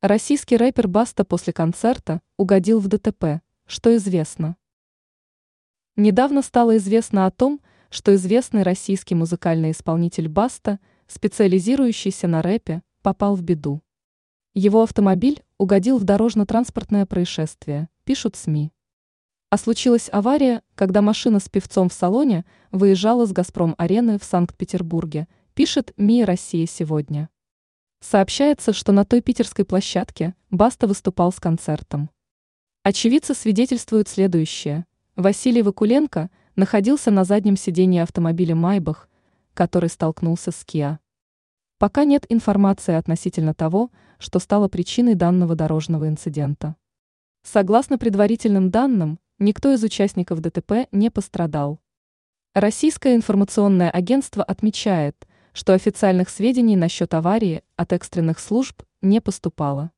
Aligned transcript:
Российский 0.00 0.56
рэпер 0.56 0.86
Баста 0.86 1.24
после 1.24 1.52
концерта 1.52 2.22
угодил 2.36 2.78
в 2.78 2.86
ДТП, 2.86 3.42
что 3.66 3.96
известно. 3.96 4.56
Недавно 5.96 6.42
стало 6.42 6.76
известно 6.76 7.26
о 7.26 7.32
том, 7.32 7.60
что 7.90 8.14
известный 8.14 8.62
российский 8.62 9.16
музыкальный 9.16 9.72
исполнитель 9.72 10.28
Баста, 10.28 10.78
специализирующийся 11.08 12.28
на 12.28 12.42
рэпе, 12.42 12.84
попал 13.02 13.34
в 13.34 13.42
беду. 13.42 13.82
Его 14.54 14.84
автомобиль 14.84 15.42
угодил 15.56 15.98
в 15.98 16.04
дорожно-транспортное 16.04 17.04
происшествие, 17.04 17.88
пишут 18.04 18.36
СМИ. 18.36 18.70
А 19.50 19.58
случилась 19.58 20.08
авария, 20.12 20.62
когда 20.76 21.02
машина 21.02 21.40
с 21.40 21.48
певцом 21.48 21.88
в 21.88 21.92
салоне 21.92 22.44
выезжала 22.70 23.26
с 23.26 23.32
«Газпром-арены» 23.32 24.20
в 24.20 24.22
Санкт-Петербурге, 24.22 25.26
пишет 25.54 25.92
МИ 25.96 26.24
«Россия 26.24 26.66
сегодня». 26.66 27.30
Сообщается, 28.00 28.72
что 28.72 28.92
на 28.92 29.04
той 29.04 29.20
питерской 29.20 29.64
площадке 29.64 30.34
Баста 30.50 30.86
выступал 30.86 31.32
с 31.32 31.40
концертом. 31.40 32.10
Очевидцы 32.84 33.34
свидетельствуют 33.34 34.08
следующее. 34.08 34.86
Василий 35.16 35.62
Вакуленко 35.62 36.30
находился 36.54 37.10
на 37.10 37.24
заднем 37.24 37.56
сидении 37.56 38.00
автомобиля 38.00 38.54
«Майбах», 38.54 39.08
который 39.52 39.88
столкнулся 39.88 40.52
с 40.52 40.64
«Киа». 40.64 41.00
Пока 41.78 42.04
нет 42.04 42.24
информации 42.28 42.94
относительно 42.94 43.52
того, 43.52 43.90
что 44.18 44.38
стало 44.38 44.68
причиной 44.68 45.14
данного 45.14 45.54
дорожного 45.54 46.08
инцидента. 46.08 46.76
Согласно 47.42 47.98
предварительным 47.98 48.70
данным, 48.70 49.18
никто 49.38 49.72
из 49.72 49.82
участников 49.82 50.40
ДТП 50.40 50.88
не 50.92 51.10
пострадал. 51.10 51.80
Российское 52.54 53.14
информационное 53.14 53.90
агентство 53.90 54.42
отмечает, 54.42 55.27
что 55.52 55.74
официальных 55.74 56.28
сведений 56.28 56.76
насчет 56.76 57.14
аварии 57.14 57.62
от 57.76 57.92
экстренных 57.92 58.38
служб 58.38 58.82
не 59.02 59.20
поступало. 59.20 59.90